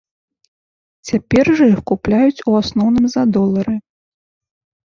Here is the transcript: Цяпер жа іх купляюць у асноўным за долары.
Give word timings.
Цяпер 1.09 1.45
жа 1.59 1.67
іх 1.73 1.83
купляюць 1.93 2.43
у 2.53 2.57
асноўным 2.61 3.05
за 3.15 3.23
долары. 3.37 3.75